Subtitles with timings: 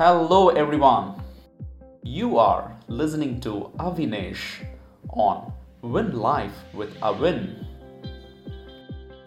[0.00, 1.22] Hello, everyone.
[2.02, 4.66] You are listening to Avinesh
[5.10, 5.52] on
[5.82, 7.66] Win Life with Avin.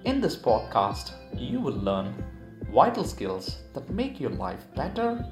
[0.05, 2.15] In this podcast, you will learn
[2.73, 5.23] vital skills that make your life better,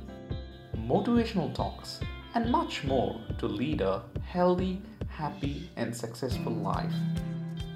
[0.77, 1.99] motivational talks,
[2.35, 6.93] and much more to lead a healthy, happy, and successful life.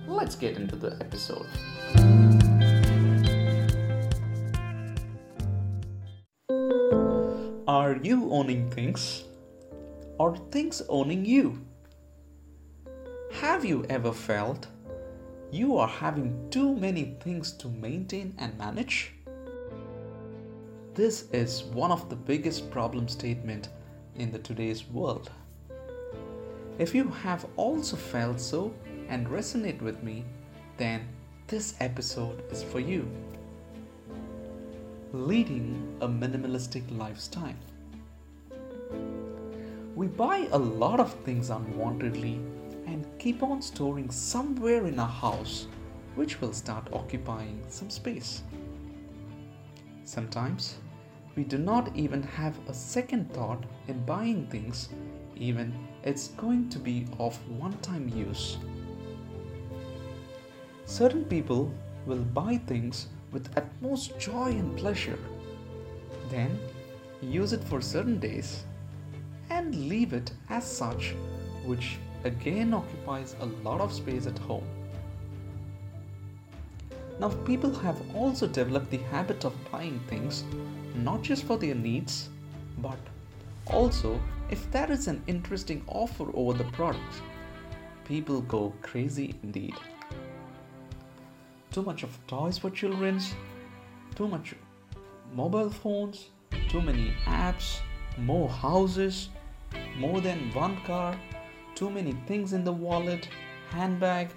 [0.08, 1.48] Let's get into the episode.
[7.68, 9.24] Are you owning things?
[10.20, 11.66] Or things owning you?
[13.42, 14.68] Have you ever felt
[15.50, 19.14] you are having too many things to maintain and manage?
[20.94, 23.70] This is one of the biggest problem statement
[24.14, 25.32] in the today's world.
[26.78, 28.76] If you have also felt so
[29.10, 30.24] and resonate with me,
[30.78, 31.08] then
[31.48, 33.10] this episode is for you
[35.16, 37.56] leading a minimalistic lifestyle.
[39.96, 42.36] We buy a lot of things unwantedly
[42.86, 45.68] and keep on storing somewhere in our house,
[46.16, 48.44] which will start occupying some space.
[50.04, 50.76] Sometimes
[51.38, 54.90] we do not even have a second thought in buying things,
[55.38, 58.58] even it's going to be of one time use.
[60.84, 61.72] Certain people
[62.06, 65.20] will buy things with utmost joy and pleasure.
[66.30, 66.58] Then
[67.22, 68.64] use it for certain days
[69.50, 71.16] and leave it as such,
[71.66, 74.64] which again occupies a lot of space at home.
[77.20, 80.46] Now, people have also developed the habit of buying things
[80.96, 82.30] not just for their needs,
[82.78, 83.00] but
[83.68, 84.20] also
[84.50, 87.22] if there is an interesting offer over the product.
[88.06, 89.76] People go crazy indeed
[91.76, 93.20] too much of toys for children,
[94.16, 94.56] too much
[95.34, 96.30] mobile phones,
[96.70, 97.80] too many apps,
[98.18, 99.28] more houses,
[99.98, 101.20] more than one car,
[101.76, 103.28] too many things in the wallet,
[103.72, 104.30] handbag,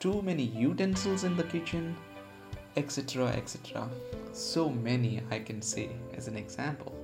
[0.00, 1.94] too many utensils in the kitchen,
[2.78, 3.26] etc.
[3.32, 3.86] etc.
[4.32, 6.94] So many I can say as an example.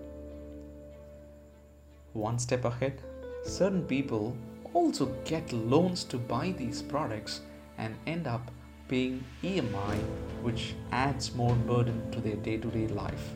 [2.14, 3.02] One step ahead,
[3.44, 4.34] certain people
[4.72, 7.42] also get loans to buy these products
[7.76, 8.50] and end up
[8.88, 9.96] paying EMI,
[10.42, 13.30] which adds more burden to their day to day life.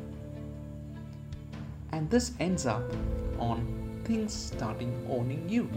[1.92, 2.82] And this ends up
[3.38, 3.66] on
[4.04, 5.68] things starting owning you.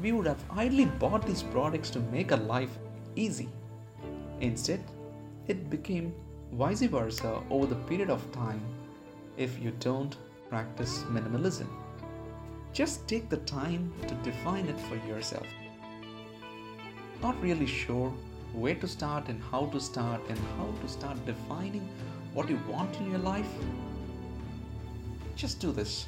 [0.00, 2.78] We would have idly bought these products to make our life
[3.14, 3.48] easy.
[4.40, 4.82] Instead,
[5.46, 6.14] it became
[6.52, 8.60] vice versa over the period of time
[9.36, 10.16] if you don't
[10.48, 11.68] practice minimalism.
[12.72, 15.46] Just take the time to define it for yourself
[17.22, 18.12] not really sure
[18.52, 21.88] where to start and how to start and how to start defining
[22.32, 23.48] what you want in your life,
[25.36, 26.06] just do this.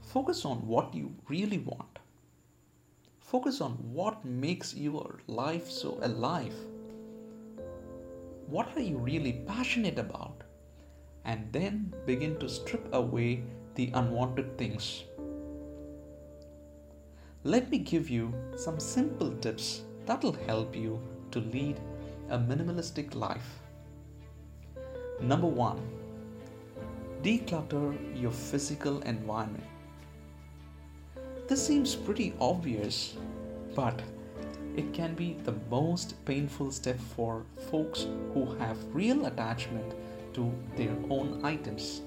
[0.00, 1.98] Focus on what you really want.
[3.18, 6.54] Focus on what makes your life so alive.
[8.46, 10.42] What are you really passionate about?
[11.24, 13.42] And then begin to strip away
[13.74, 15.04] the unwanted things.
[17.42, 21.00] Let me give you some simple tips that'll help you
[21.32, 21.78] to lead
[22.30, 23.60] a minimalistic life.
[25.20, 25.80] Number one,
[27.22, 29.64] declutter your physical environment.
[31.48, 33.16] This seems pretty obvious,
[33.74, 34.00] but
[34.76, 39.94] it can be the most painful step for folks who have real attachment
[40.34, 42.02] to their own items.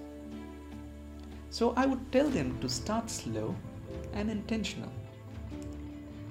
[1.50, 3.56] So I would tell them to start slow
[4.14, 4.92] and intentional.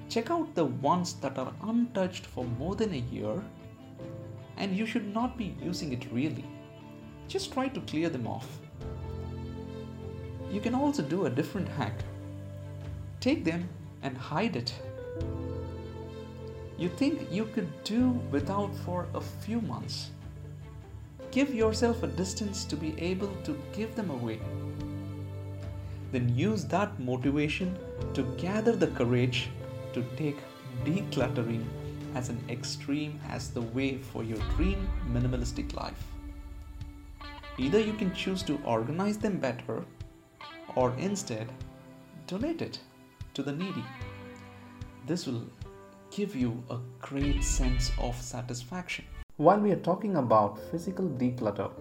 [0.09, 3.43] Check out the ones that are untouched for more than a year
[4.57, 6.45] and you should not be using it really.
[7.27, 8.59] Just try to clear them off.
[10.51, 11.93] You can also do a different hack.
[13.19, 13.69] Take them
[14.01, 14.73] and hide it.
[16.77, 20.09] You think you could do without for a few months.
[21.29, 24.39] Give yourself a distance to be able to give them away.
[26.11, 27.77] Then use that motivation
[28.15, 29.49] to gather the courage
[29.93, 30.37] to take
[30.83, 31.65] decluttering
[32.15, 36.03] as an extreme as the way for your dream minimalistic life.
[37.57, 39.83] Either you can choose to organize them better
[40.75, 41.51] or instead
[42.27, 42.79] donate it
[43.33, 43.83] to the needy.
[45.05, 45.45] This will
[46.11, 49.05] give you a great sense of satisfaction.
[49.37, 51.71] While we are talking about physical declutter,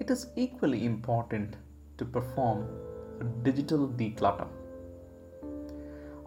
[0.00, 1.56] it is equally important
[1.98, 2.68] to perform
[3.20, 4.48] a digital declutter.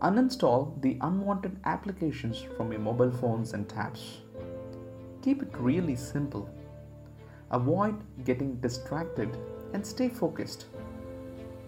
[0.01, 4.19] Uninstall the unwanted applications from your mobile phones and tabs.
[5.23, 6.47] Keep it really simple.
[7.49, 9.35] Avoid getting distracted
[9.73, 10.65] and stay focused.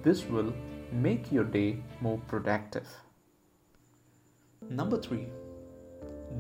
[0.03, 0.53] This will
[0.91, 2.87] make your day more productive.
[4.69, 5.27] Number three,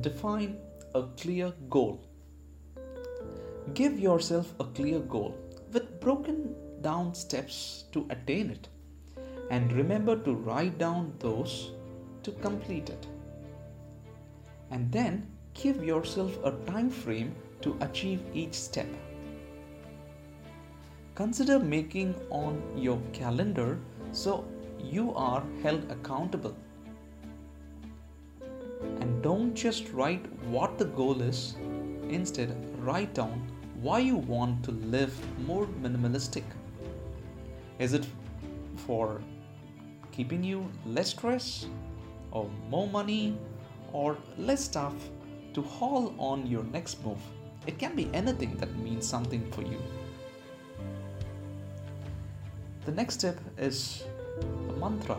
[0.01, 0.57] define
[0.93, 2.05] a clear goal.
[3.73, 5.35] Give yourself a clear goal
[5.71, 8.67] with broken down steps to attain it.
[9.49, 11.71] And remember to write down those
[12.29, 13.07] to complete it.
[14.71, 18.87] And then give yourself a time frame to achieve each step.
[21.15, 23.77] Consider making on your calendar
[24.11, 24.45] so
[24.79, 26.55] you are held accountable.
[29.01, 31.55] And don't just write what the goal is,
[32.07, 35.13] instead, write down why you want to live
[35.45, 36.43] more minimalistic.
[37.79, 38.07] Is it
[38.75, 39.21] for
[40.11, 41.67] keeping you less stress,
[42.31, 43.37] or more money,
[43.93, 44.93] or less stuff
[45.53, 47.19] to haul on your next move?
[47.67, 49.81] It can be anything that means something for you.
[52.85, 54.03] The next step is
[54.69, 55.17] a mantra,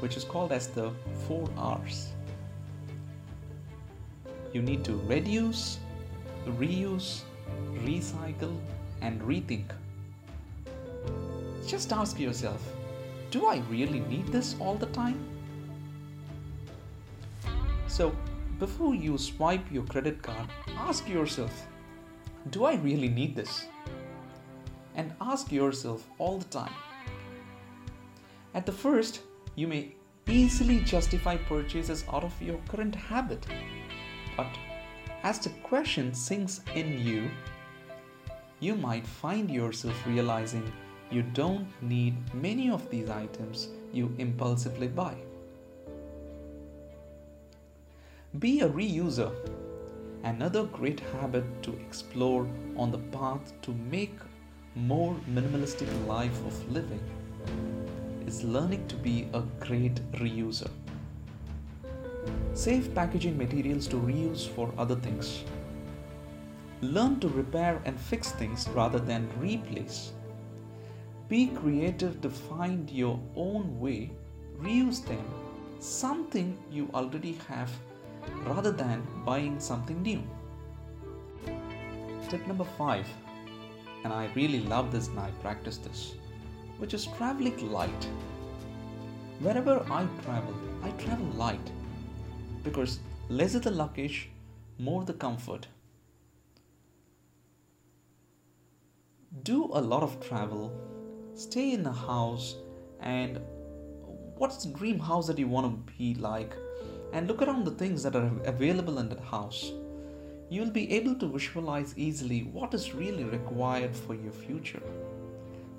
[0.00, 0.90] which is called as the
[1.28, 2.08] 4 R's.
[4.52, 5.78] You need to reduce,
[6.46, 7.22] reuse,
[7.84, 8.56] recycle,
[9.02, 9.66] and rethink.
[11.66, 12.60] Just ask yourself
[13.30, 15.33] do I really need this all the time?
[17.94, 18.12] So,
[18.58, 20.48] before you swipe your credit card,
[20.78, 21.68] ask yourself
[22.50, 23.66] do I really need this?
[24.96, 26.74] And ask yourself all the time.
[28.52, 29.20] At the first,
[29.54, 29.94] you may
[30.26, 33.46] easily justify purchases out of your current habit.
[34.36, 34.50] But
[35.22, 37.30] as the question sinks in you,
[38.58, 40.72] you might find yourself realizing
[41.12, 45.14] you don't need many of these items you impulsively buy.
[48.40, 49.30] Be a reuser.
[50.24, 54.18] Another great habit to explore on the path to make
[54.74, 56.98] more minimalistic life of living
[58.26, 60.68] is learning to be a great reuser.
[62.54, 65.44] Save packaging materials to reuse for other things.
[66.80, 70.10] Learn to repair and fix things rather than replace.
[71.28, 74.10] Be creative to find your own way,
[74.58, 75.24] reuse them,
[75.78, 77.70] something you already have
[78.46, 80.22] rather than buying something new.
[82.28, 83.06] Tip number five,
[84.04, 86.14] and I really love this and I practice this,
[86.78, 88.08] which is traveling light.
[89.40, 91.70] Wherever I travel, I travel light
[92.62, 94.30] because less is the luggage,
[94.78, 95.66] more the comfort.
[99.42, 100.72] Do a lot of travel,
[101.34, 102.56] stay in a house,
[103.00, 103.40] and
[104.36, 106.56] what's the dream house that you want to be like?
[107.14, 109.72] And look around the things that are available in that house.
[110.50, 114.82] You'll be able to visualize easily what is really required for your future.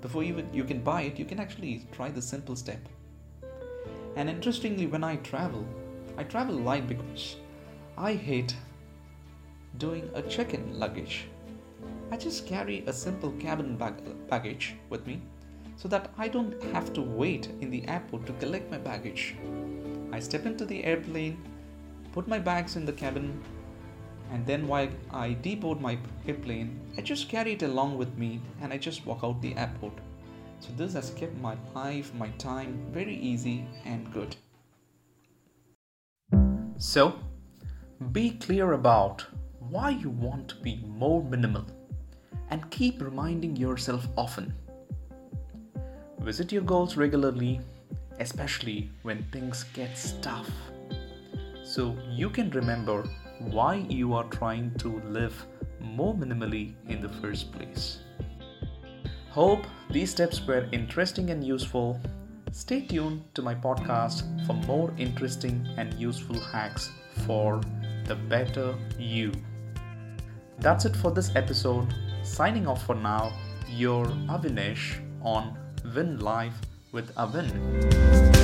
[0.00, 2.80] Before you, you can buy it, you can actually try the simple step.
[4.16, 5.64] And interestingly, when I travel,
[6.16, 7.36] I travel light because
[7.98, 8.56] I hate
[9.76, 11.26] doing a check in luggage.
[12.10, 15.20] I just carry a simple cabin bag- baggage with me
[15.76, 19.34] so that I don't have to wait in the airport to collect my baggage.
[20.16, 21.36] I step into the airplane,
[22.12, 23.38] put my bags in the cabin,
[24.32, 28.72] and then while I deboard my airplane, I just carry it along with me and
[28.72, 29.92] I just walk out the airport.
[30.60, 34.34] So, this has kept my life, my time very easy and good.
[36.78, 37.18] So,
[38.10, 39.26] be clear about
[39.58, 41.66] why you want to be more minimal
[42.48, 44.54] and keep reminding yourself often.
[46.20, 47.60] Visit your goals regularly,
[48.20, 49.90] especially when things get
[50.22, 50.50] tough,
[51.64, 53.04] so you can remember
[53.38, 55.46] why you are trying to live
[55.80, 57.98] more minimally in the first place.
[59.30, 62.00] Hope these steps were interesting and useful
[62.56, 66.90] Stay tuned to my podcast for more interesting and useful hacks
[67.26, 67.60] for
[68.06, 69.30] the better you.
[70.60, 71.92] That's it for this episode.
[72.22, 73.30] Signing off for now,
[73.68, 75.58] your Avinesh on
[75.94, 76.58] Win Life
[76.96, 78.35] with Avin.